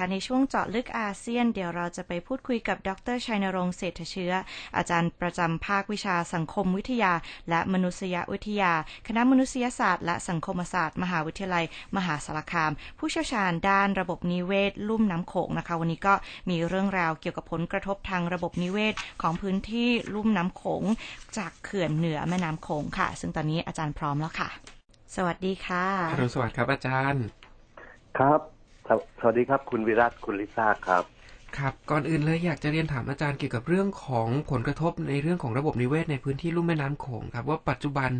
[0.00, 4.32] ค่ะในช่วงเจาะลึกอาเซียน เดี๋ยวเราจะไปพูดคุยกับดรชัยนรงค์เศรษฐเชื้อ
[4.76, 7.12] อาจารย์ประจำภาควิชาสังคมวิทยา
[7.50, 8.72] และมนุษยวิทยา
[9.06, 11.64] คณะมนุษยศาสตร์และสังคมศาสตร์ มหาวิทยาลัย
[11.96, 16.14] มหาสารคาม ผู้เชี่ยวชาญด้านระบบนิเวศ ลุ่มน้ำโขงนะคะ วันนี้ก็
[16.50, 20.82] มีเรื่องราวเกี่ยวกับผลกระทบทางระบบนิเวศของพื้นที่ลุ่มน้ำโขง
[21.38, 24.48] จากเขื่อนเหนือแม่น้ำโขงค่ะ ซึ่งตอนนี้อาจารย์พร้อมแล้วค่ะ
[25.16, 27.24] สวัสดีค่ะ อรุณสวัสดิ์ครับอาจารย์
[28.18, 28.59] ครับ
[29.20, 31.04] สวัสดีครับ คุณวิรัตคุณลิซ่าครับ
[31.58, 38.10] ครับก่อนอื่นเลยอยากจะเรียนถามอาจารย์เกี่ยวกับเรื่องของผลกระทบในเรื่องของระบบนิเวศในพื้นที่ลุ่มแม่น้ำโขงครับ ว่าปัจจุบัน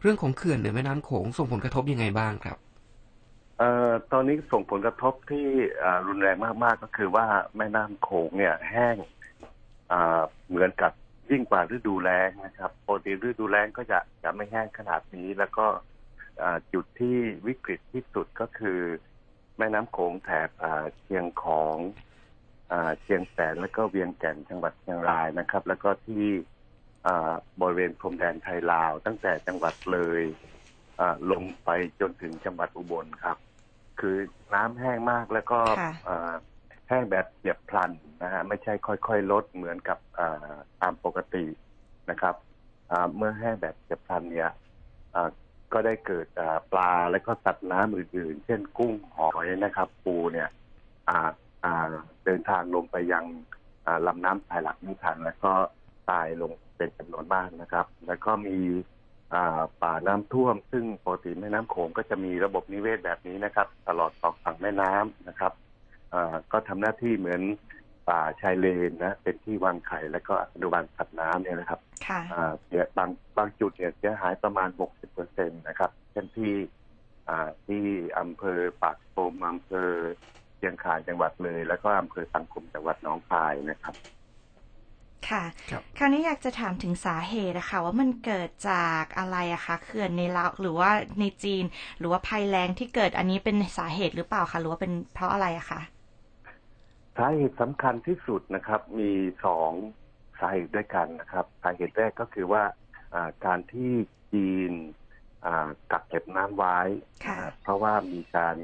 [0.00, 2.56] เรื่องของเขื่อนเหนือแม่น้ำโขงส่งผลกระทบยังไงบ้างครับ
[3.58, 5.46] เอ่อตอนนี้ส่งผลกระทบที่
[5.82, 8.96] อ่ารุนแรงมากๆก็คือว่าแม่น้ำโขงเนี่ยแห้ง
[9.92, 10.92] อ่าเหมือนกับ
[11.30, 15.66] ยิ่งกว่าฤดูแล้งนะครับปกติฤดูแล้งก็จะจะไม่แห้งขนาดนี้ แล้วก็
[16.42, 17.16] อ่าจุดที่
[17.46, 18.80] วิกฤตที่สุดก็คือ
[19.60, 21.76] แม่น้ำโขงแถบอ่าเชียงของ
[22.72, 26.24] อ่าเชียงแสนแล้วก็เวียงแก่นจังหวัดเชียงรายนะครับ แล้วก็ที่
[27.06, 30.22] อ่าบริเวณพรมแดนไทยลาว ตั้งแต่จังหวัดเลย
[31.00, 31.68] อ่าลงไป
[32.00, 33.36] จนถึงจังหวัดอุบลครับ
[34.00, 34.16] คือ
[34.54, 36.32] น้ำแห้งมากแล้วก็ค่ะอ่า
[36.88, 37.90] แห้งแบบเฉียบพลัน
[38.22, 41.44] นะฮะไม่ใช่ค่อยๆ ลดเหมือนกับอ่าตามปกติ
[42.10, 42.34] นะครับ
[42.90, 44.50] อ่าเมื่อแห้งแบบเฉียบพลันเนี่ย
[45.14, 45.28] อ่า
[45.72, 46.26] ก็ได้เกิด
[46.72, 50.48] ปลาและก็สัตว์น้ำอื่นๆ เช่นกุ้งหอยนะครับ ปูเนี่ย
[52.24, 53.24] เดินทางลงไปยัง
[53.86, 55.52] อ่าลำน้ำสายหลักไม่ทันแล้วก็
[56.10, 58.58] ตายลงเป็นจำนวนมากนะครับ แล้วก็มี
[59.82, 65.52] ป่าน้ำท่วม ซึ่งปกติแม่น้ำโขงก็จะมีระบบนิเวศแบบนี้นะครับ ตลอดสองฝั่งแม่น้ำนะครับ
[66.52, 67.42] ก็ทำหน้าที่เหมือน
[68.08, 76.52] ป่าชายเลนนะเป็นที่วางไข่และก็อนุบาลสัตว์น้ำเนี่ยนะครับค่ะอ่าเสียบางบางจุดเนี่ยเสียหายประมาณ 60เปอร์เซ็นต์นะครับเช่นที่
[77.28, 77.82] อ่าที่
[78.18, 79.90] อำเภอปากโปมอำเภอ
[80.56, 83.94] เชียงคานจังหวัดเลย แล้วก็อำเภอสังคมจังหวัดหนองคายนะครับ
[85.28, 90.90] ค่ะครับคราวนี้อยากจะถามถึงสาเหตุนะคะว่ามันเกิดจากอะไรอะคะเขื่อนในลาวหรือว่า
[91.20, 91.64] ในจีน
[91.98, 99.12] หรือว่าภัยแรงที่เกิดอันนี้เป็นสาเหตุหรือเปล่าคะหรือว่าเป็นเพราะอะไรอะคะสาเหตุสำคัญที่สุดนะครับ มี
[99.44, 99.70] สอง
[100.38, 102.64] สาเหตุด้วยกันนะครับ สาเหตุแรกก็คือว่า
[103.14, 103.92] อ่าการที่
[104.32, 104.72] จีน
[105.46, 106.78] อ่ากักเก็บน้ำไว้
[107.26, 108.56] ค่ะนะครับเพราะว่ามีการ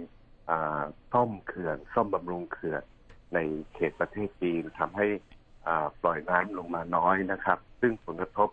[0.50, 2.82] อ่าซ่อมเขื่อน ซ่อมบำรุงเขื่อน
[3.34, 3.38] ใน
[3.74, 5.06] เขตประเทศจีนทำให้
[5.66, 8.48] อ่าปล่อยน้ำลงมาน้อยนะครับ ซึ่งผลกระทบ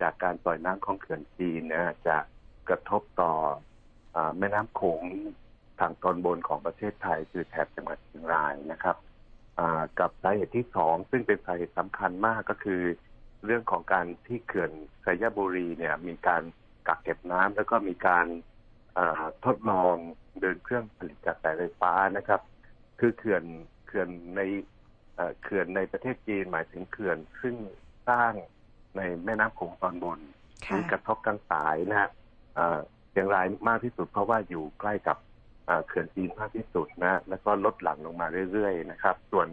[0.00, 2.16] จากการปล่อยน้ำของเขื่อนจีนนะจะ
[2.68, 3.32] กระทบต่อ
[4.16, 5.02] อาแม่น้ำโขง
[5.80, 9.15] ทางตอนบนของประเทศไทย คือแถบจังหวัดเชียงรายนะครับอ่า
[10.00, 12.82] กับสาเหตุที่สองซึ่งเป็นสาเหตุสำคัญมากก็คือ
[13.44, 14.72] เรื่องของการที่เขื่อน
[15.04, 16.42] สยบุรีเนี่ย มีการ
[16.86, 18.26] กักเก็บน้ำแล้วก็มีการ
[18.98, 19.94] อ่าทดลอง
[20.40, 22.40] เดินเครื่องผลิตกระแสไฟฟ้านะครับ
[23.00, 23.44] คือเขื่อน
[23.86, 24.40] เขื่อนใน
[25.14, 27.54] เอ่อเขื่อนในประเทศจีนหมายถึงเขื่อนซึ่ง
[28.08, 28.32] สร้าง
[28.96, 30.20] ในแม่น้ำโขงตอนบน
[30.66, 32.08] ค่ะมีกระทบกันสายนะฮะ
[32.54, 32.78] เอ่อ
[33.10, 35.16] เชียงรายมากที่สุดเพราะว่าอยู่ใกล้กับ
[35.86, 39.48] เขื่อนจีนมากที่สุดนะ แล้วก็ลดหลั่งลงมาเรื่อยๆนะครับ ส่วน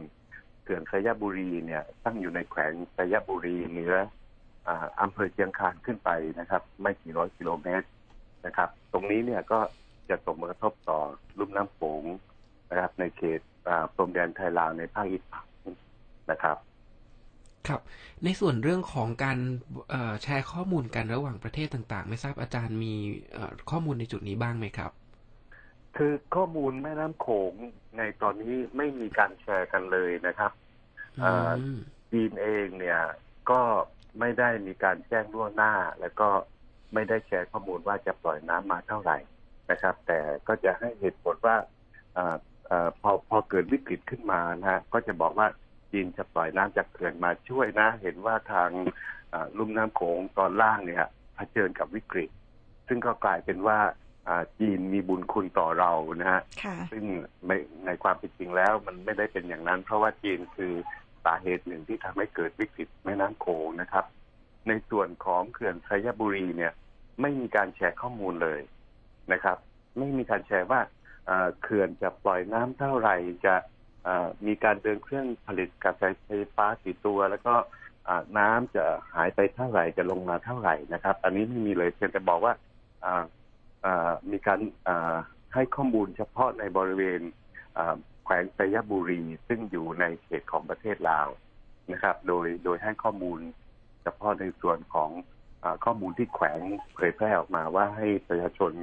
[0.63, 3.95] เขื่อนสยบุรีเนี่ยตั้งอยู่ในแขวงสยบุรีเหนือ
[5.01, 6.09] อำเภอเชียงคานขึ้นไป
[6.39, 7.87] นะครับ ไม่กี่ร้อยกิโลเมตร
[8.45, 9.59] นะครับ ตรงนี้เนี่ยก็
[10.09, 10.99] จะส่งผลกระทบต่อ
[11.39, 12.03] ลุ่มน้ำโขง
[12.69, 13.39] นะครับ ในเขต
[13.93, 15.47] พรมแดนไทยลาวในภาคอีสาน
[16.31, 16.57] นะครับ
[17.67, 17.81] ครับ
[18.23, 19.37] ในส่วนเรื่องของการ
[20.23, 22.93] แชร์ข้อมูลกันระหว่างประเทศต่างๆ ไม่ทราบอาจารย์มี
[23.69, 24.91] ข้อมูลในจุดนี้บ้างไหมครับ
[25.97, 27.53] คือข้อมูลแม่น้ำโขง
[27.97, 30.51] ในตอนนี้ไม่มีการแชร์กันเลยนะครับ
[31.21, 31.31] อื
[31.75, 31.77] ม
[32.11, 32.99] จีนเองเนี่ย
[33.51, 33.61] ก็
[34.19, 36.29] ไม่ได้มีการแจ้งล่วงหน้า แล้วก็
[36.93, 39.17] ไม่ได้แชร์ข้อมูลว่าจะปล่อยน้ำมาเท่าไหร่
[39.71, 41.57] นะครับ แต่ก็จะให้เหตุผลว่า
[42.17, 42.35] อา
[42.71, 45.47] อ่าพอพอเกิดวิกฤตขึ้นมานะฮะก็จะบอกว่า
[45.91, 48.69] จีนจะปล่อยน้ำจากเขื่อนมาช่วยนะ เห็นว่าทาง
[49.33, 51.05] อ่าลุ่มน้ำโขงตอนล่างเนี่ย
[51.35, 52.29] เผชิญกับวิกฤต
[52.87, 53.93] ซึ่งก็กลายเป็นว่าอ่า
[54.59, 55.91] จีนมีบุญคุณต่อเรา
[56.21, 57.05] นะฮะค่ะซึ่ง
[57.45, 60.73] ไม่ในความเป็นจริงแล้วมันไม่ได้เป็นอย่างนั้น เพราะว่าจีนคือ
[61.25, 64.05] สาเหตุหนึ่งที่ทำให้เกิดวิกฤตแม่น้ำโขงนะครับ
[64.67, 66.73] ในส่วนของเขื่อนชัยบุรีเนี่ย
[67.21, 68.61] ไม่มีการแชร์ข้อมูลเลย
[69.31, 69.57] นะครับ
[69.97, 70.81] ไม่มีการแชร์ว่า
[71.27, 73.15] เอ่อเขื่อนจะปล่อยน้ำเท่าไหร่
[73.45, 73.55] จะ
[74.03, 77.55] เอ่อมีการเดินเครื่องผลิตกระแสไฟฟ้ากี่ตัว แล้วก็
[78.07, 78.83] อ่าน้ำจะ
[79.13, 82.53] หายไปเท่าไหร่จะลงมาเท่าไหร่นะครับ อันนี้ไม่มีเลยเพียงแต่บอกว่า
[83.05, 83.23] อ่าอ่า
[84.31, 84.59] มีการ
[85.53, 87.21] ให้ข้อมูลเฉพาะในบริเวณ
[88.23, 91.27] แขวงไสยบุรี ซึ่งอยู่ในเขตของประเทศลาว
[91.91, 93.39] นะครับ โดยโดยให้ข้อมูล
[94.03, 95.09] เฉพาะในส่วนของ
[95.63, 96.59] อข้อมูลที่แขวง
[96.93, 98.73] เผยแพร่ออกมาว่าให้ประชาชน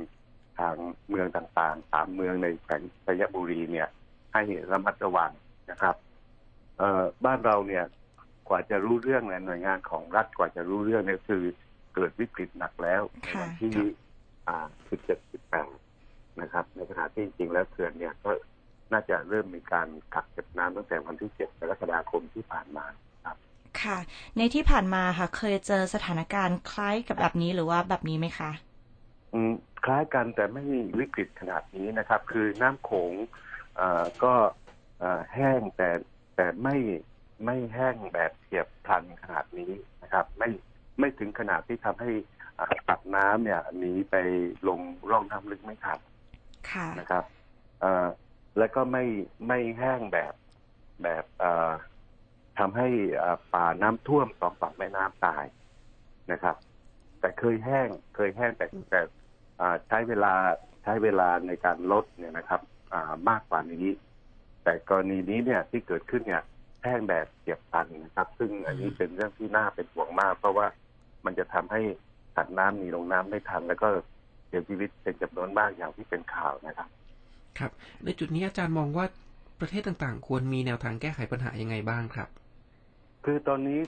[0.58, 0.74] ทาง
[1.08, 3.88] เมืองต่างๆสามเมืองในแขวงไสยบุรีเนี่ย
[4.32, 5.32] ให้ระมัดระวัง
[5.70, 5.96] นะครับ
[6.78, 7.84] เอ่อบ้านเราเนี่ย
[8.48, 11.42] กว่าจะรู้เรื่องในหน่วยงานของรัฐกว่าจะรู้เรื่องเนี่ยคือ
[11.94, 13.70] เกิดวิกฤตหนักแล้วในวันที่
[14.48, 14.66] อ่า
[15.08, 18.30] 17 18นะครับ ในขณะที่จริงๆแล้วเขื่อนเนี่ยก็
[18.92, 22.86] น่าจะเริ่มมีการกักเก็บน้ำตั้งแต่วันที่7กรกฎาคมที่ผ่านมา
[23.24, 23.36] ครับ
[23.82, 23.98] ค่ะ
[24.36, 28.50] ในที่ผ่านมาค่ะ เคยเจอสถานการณ์คล้ายกับแบบนี้หรือว่าแบบนี้ไหมคะ
[29.32, 29.52] อืม
[29.84, 30.64] คล้ายกันแต่ไม่
[30.98, 33.12] วิกฤตขนาดนี้นะครับ คือน้ำโขง
[33.76, 34.34] เอ่อก็
[35.00, 35.90] เอ่อแห้งแต่
[36.36, 36.76] แต่ไม่
[37.44, 39.72] ไม่แห้งแบบเฉียบพลันขนาดนี้
[40.02, 40.48] นะครับ ไม่
[40.98, 42.10] ไม่ถึงขนาดที่ทำให้
[42.60, 44.14] อ่าตัดน้ำเนี่ยหนีไป
[44.68, 44.80] ลง
[45.10, 45.98] ร่องน้ำลึกไม่ทัน
[46.70, 47.24] ค่ะนะครับ
[47.80, 48.06] เอ่อ
[48.58, 49.04] แล้วก็ไม่
[49.46, 50.34] ไม่แห้งแบบ
[51.02, 51.70] แบบเอ่อ
[52.58, 52.88] ทำให้
[53.22, 55.44] อ่าป่าน้ำท่วมสองฝั่งแม่น้ำตาย
[56.32, 56.56] นะครับ
[57.20, 59.00] แต่เคยแห้งเคยแห้งแต่แต่
[59.60, 60.34] อ่าใช้เวลา
[60.82, 62.60] ใช้เวลาในการลดเนี่ยนะครับ
[62.92, 63.86] อ่ามากกว่านี้
[64.64, 66.42] แต่กรณีนี้เนี่ยที่เกิดขึ้นเนี่ย
[66.82, 70.66] แห้งแบบเฉียบพลันนะครับ ซึ่งอันนี้เป็นเรื่องที่น่าเป็นห่วงมาก เพราะว่า
[71.24, 71.82] มันจะทำให้
[72.34, 73.88] สัตว์น้ำหนีลงน้ำไม่ทันแล้วก็
[74.46, 76.88] เสียชีวิตเป็นจำนวนมากอย่างที่เป็นข่าวนะครับ
[77.58, 77.70] ครับ
[78.04, 79.04] ในจุดนี้อาจารย์มองว่า
[79.60, 82.28] ประเทศต่างๆ ควรมีแนวทางแก้ไขปัญหายังไงบ้างครับ
[83.24, 83.80] คือตอนนี้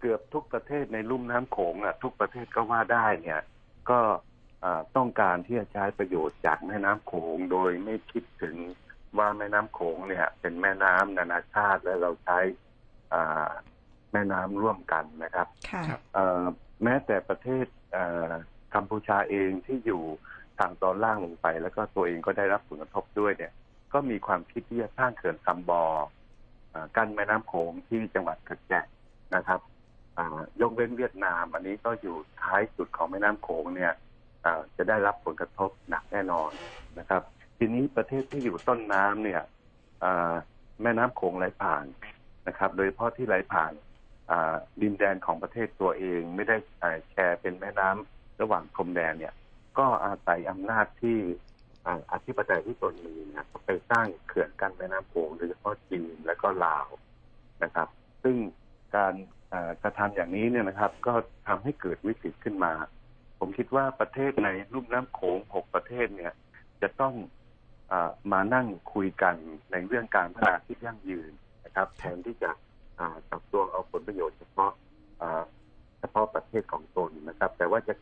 [0.00, 3.40] เกือบทุกประเทศในลุ่มน้ำโขงอะทุกประเทศก็ว่าได้เนี่ย
[3.90, 4.00] ก็
[4.64, 8.56] อ่าต้องการที่จะใช้ประโยชน์จากแม่น้ำโขงโดยไม่คิดถึง
[9.18, 12.38] ว่าแม่น้ำโขงเนี่ย เป็นแม่น้ำนานาชาติและเราใช้
[13.12, 13.50] อ่า
[14.12, 16.44] แม่น้ำร่วมกันนะครับค่ะครับเอ่อ
[16.82, 17.66] แม้แต่ประเทศ
[18.74, 20.02] กัมพูชาเองที่อยู่
[20.58, 23.52] ทางตอนล่างลงไป แล้วก็ตัวเองก็ได้รับผลกระทบด้วยเนี่ย
[23.92, 25.82] ก็มีความคิดที่จะสร้างเขื่อนซัมบอ
[26.96, 28.72] กั้นแม่น้ำโขงที่จังหวัดกระแจ
[29.34, 29.60] นะครับ
[30.60, 33.92] ยกเว้นเวียดนาม อันนี้ก็อยู่ท้ายสุดของแม่น้ำโขงเนี่ย
[34.76, 36.50] จะได้รับผลกระทบหนักแน่นอน
[36.98, 37.22] นะครับ
[37.58, 39.42] ทีนี้ประเทศที่อยู่ต้นน้ำเนี่ย
[40.82, 41.84] แม่น้ำโขงไหลผ่าน
[42.48, 43.72] นะครับ โดยเฉพาะที่ไหลผ่าน
[44.82, 46.56] ดินแดนของประเทศตัวเอง ไม่ได้
[47.10, 49.34] แชร์เป็นแม่น้ำระหว่างพรมแดนเนี่ย
[49.78, 51.18] ก็อาศัยอำนาจที่
[52.12, 56.86] อธิปไตยที่ตนมีนะไปสร้างเขื่อนกั้นแม่น้ำโขงโดยเฉพาะจีนและก็ลาว
[57.62, 57.88] นะครับ
[58.22, 58.36] ซึ่ง
[58.96, 59.14] การ
[59.82, 61.14] กระทำอย่างนี้เนี่ยนะครับ ก็
[61.48, 62.72] ทำให้เกิดวิกฤตขึ้นมา
[63.38, 66.32] ผมคิดว่าประเทศในลุ่มน้ำโขงหกประเทศเนี่ย
[66.82, 67.14] จะต้อง
[67.92, 67.94] อ
[68.32, 69.34] มานั่งคุยกัน
[69.72, 71.32] ในเรื่องการพัฒนาที่ยั่งยืน
[71.64, 72.50] นะครับ แทนที่จะ
[72.98, 73.08] อ่า
[73.52, 74.72] ตัวเอาผลประโยชน์เฉพาะ
[76.00, 77.94] เฉพาะประเทศของตนนะครับ แต่ว่าจะ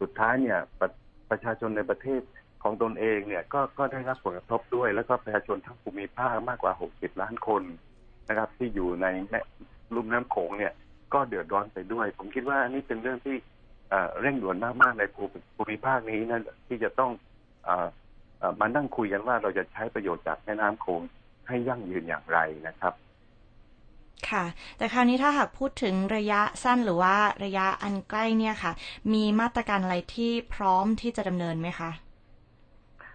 [0.00, 0.88] สุดท้ายเนี่ยประ
[1.30, 2.20] ประชาชนในประเทศ
[2.62, 7.62] ของตนเองเนี่ยก็ก็ได้รับผลกระทบด้วย แล้วก็ประชาชนทั้งภูมิภาคมากกว่า 60 ล้านคน
[8.28, 9.40] นะครับ ที่อยู่ในแม่
[9.94, 10.72] ลุ่มน้ำโขงเนี่ย
[11.14, 13.36] ก็เดือดร้อนไปด้วย ผมคิดว่าอันนี้เป็นเรื่องที่
[14.20, 17.10] เร่งด่วนมากๆในภูมิภูมิภาคนี้นะที่จะต้อง
[17.68, 17.70] อ
[18.60, 21.00] มานั่งคุยกันว่าเราจะใช้ประโยชน์จากแม่น้ำโขง
[21.48, 22.38] ให้ยั่งยืนอย่างไร
[22.68, 22.94] นะครับ
[24.30, 24.44] ค่ะ
[24.78, 28.72] แต่คราวนี้ถ้าหากพูดถึงระยะสั้นหรือว่าระยะอันใกล้เนี่ยค่ะ
[29.12, 31.90] มีมาตรการอะไรที่พร้อมที่จะดำเนินไหมคะ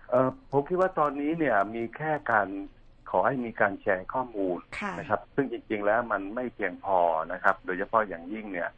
[0.09, 2.47] เออผมคิดว่าตอนนี้เนี่ยมีแค่การ
[3.09, 6.99] ขอให้มีการแชร์ข้อมูลค่ะนะครับ ซึ่งจริง ๆ แล้วมันไม่เพียงพอ
[7.31, 8.69] นะครับ โดยเฉพาะอย่างยิ่งเนี่ย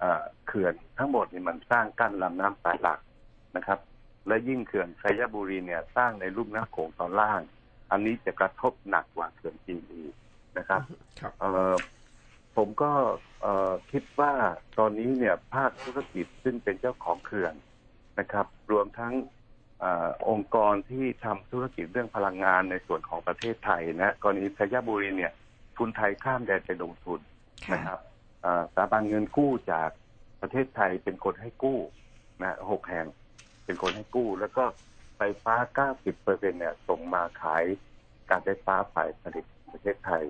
[0.00, 2.98] เอ่อเขื่อนทั้งหมดนี่มันสร้างกั้นลำน้ำสายหลัก
[3.56, 3.78] นะครับ
[4.26, 7.40] และยิ่งเขื่อนชัยบุรีเนี่ย สร้างในลุ่มน้ำโขงตอนล่าง
[7.90, 10.14] อันนี้จะกระทบหนักกว่าเขื่อนจีนอีก
[10.58, 10.82] นะครับ
[11.20, 11.74] ครับเอ่อ
[12.56, 12.92] ผมก็
[13.42, 14.32] เอ่อคิดว่า
[14.78, 17.54] ตอนนี้เนี่ยภาคธุรกิจซึ่งเป็นเจ้าของเขื่อน
[18.18, 19.14] นะครับ รวมทั้ง
[19.80, 25.32] เออองค์กรที่ทำธุรกิจเรื่องพลังงานในส่วนของประเทศไทยนะกรณีชัยบุรีเนี่ย
[25.76, 27.20] ทุนไทยข้ามแดนไปลงทุน
[27.66, 28.00] ค่ะนะครับ
[28.42, 29.90] เอ่อสถาบันเงินกู้จาก
[30.40, 31.78] ประเทศไทยเป็นคนให้กู้
[32.42, 33.06] นะหกแห่ง
[33.64, 34.64] เป็นคนให้กู้ แล้วก็
[35.16, 35.54] ไฟฟ้า
[35.88, 37.64] 90เปอร์เซ็นเนี่ยส่งมาขาย
[38.30, 40.24] การไฟฟ้าฝ่ายผลิตประเทศไทย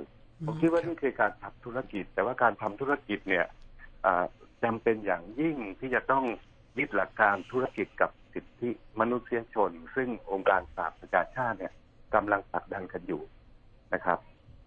[0.44, 3.46] ผมคิดว่านี่คือการทำธุรกิจ แต่ว่าการทำธุรกิจเนี่ย
[4.06, 4.24] อ่า
[4.64, 6.24] จำเป็นอย่างยิ่งที่จะต้อง
[6.78, 11.72] ยึดหลักการธุรกิจกับสิทธิมนุษยชน ซึ่งองค์การสหประชาชาติเนี่ย
[12.14, 13.22] กำลังผลักดันกันอยู่
[13.94, 14.18] นะครับ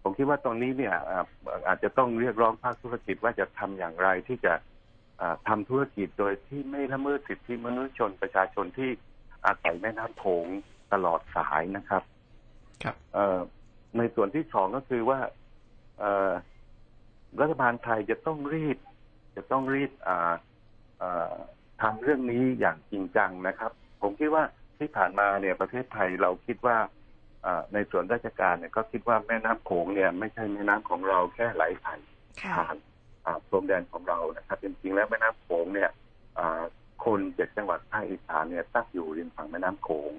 [0.03, 1.25] ผมคิดว่าตรงนี้เนี่ยอ่า
[1.67, 4.53] อาจจะต้องเรียกร้องภาคธุรกิจว่าจะทำอย่างไรที่จะ
[5.21, 8.89] อ่าทำธุรกิจโดยที่ไม่ละเมิดสิทธิมนุษยชนประชาชนที่
[9.45, 10.45] อาศัยแม่น้ำโขง
[10.93, 12.03] ตลอดสายนะครับ
[12.83, 13.39] ครับเอ่อ
[13.97, 15.40] ในส่วนที่สองก็คือว่าเอ่อ
[17.41, 18.77] รัฐบาลไทยจะต้องรีบ
[19.35, 20.33] จะต้องรีบอ่า
[20.99, 21.35] เอ่อ
[21.81, 24.43] ทำเรื่องนี้อย่างจริงจังนะครับ ผมคิดว่า
[24.79, 26.77] ที่ผ่านมาเนี่ยประเทศไทยเราคิดว่า
[27.45, 31.99] อ่าในส่วนราชการเนี่ยก็คิดว่าแม่น้ำโขงเนี่ย ไม่ใช่แม่น้ำของเราแค่ไหลผ่าน
[32.41, 32.75] ค่ะผ่าน
[33.25, 35.89] อ่าพรมแดนของเรานะครับ จริงๆแล้วแม่น้ำโขงเนี่ย
[36.37, 36.61] อ่า
[37.05, 40.11] คนเจ็ดจังหวัดภาคอีสานเนี่ยตั้งอยู่ริมฝั่งแม่น้ำโขง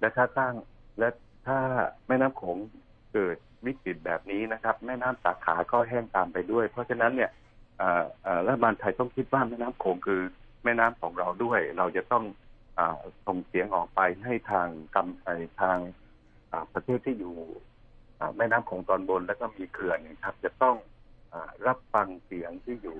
[0.00, 0.54] และถ้าตั้ง
[0.98, 1.08] และ
[1.46, 1.58] ถ้า
[2.08, 2.56] แม่น้ำโขง
[3.16, 7.30] เกิดวิกฤตแบบนี้นะครับ แม่น้ำสาขาก็แห้งตามไปด้วย เพราะฉะนั้นเนี่ย
[8.46, 10.20] รัฐบาลไทยต้องคิดว่าแม่น้ำโขงคือ
[10.64, 12.24] แม่น้ำของเราด้วย เราจะต้อง
[12.78, 12.80] อ
[13.26, 15.28] ส่งเสียงออกไปให้ทางกำไอ
[15.60, 15.78] ทาง
[16.72, 17.36] ประเทศที่อยู่
[18.36, 20.76] แม่น้ำโขงตอนบนแล้วก็มีเขื่อนครับ จะต้อง
[21.32, 21.34] อ
[21.66, 22.98] รับฟังเสียงที่อยู่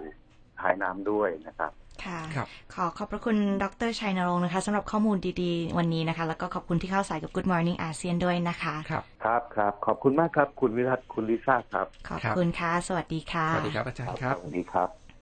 [0.61, 1.73] ท้ายน้ำด้วยนะครับ
[2.09, 15.06] ค่ะครับขอขอบพระคุณดรชัยนรงค์นะคะสำหรับข้อมูลดีๆ วันนี้นะคะ แล้วก็ขอบคุณที่เข้าสายกับ Good Morning อาเซียนด้วยนะคะครับครับครับขอบคุณมากครับ คุณวิรัตคุณลิซ่าครับ ขอบคุณค่ะ สวัสดีค่ะ สวัสดีครับอาจารย์ครับสวัสดีครับ